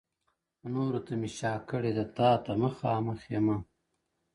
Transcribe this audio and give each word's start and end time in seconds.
•نورو 0.73 0.99
ته 1.05 1.13
مي 1.19 1.29
شا 1.37 1.53
کړې 1.69 1.91
ده 1.97 2.05
تاته 2.17 2.51
مخامخ 2.63 3.19
یمه 3.33 3.55
ـ 3.59 3.63